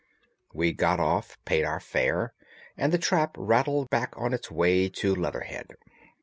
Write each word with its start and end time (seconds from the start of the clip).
We 0.51 0.73
got 0.73 0.99
off, 0.99 1.37
paid 1.45 1.63
our 1.63 1.79
fare, 1.79 2.33
and 2.75 2.91
the 2.91 2.97
trap 2.97 3.35
rattled 3.37 3.91
back 3.91 4.15
on 4.17 4.33
its 4.33 4.49
way 4.49 4.89
to 4.89 5.13
Leatherhead. 5.13 5.75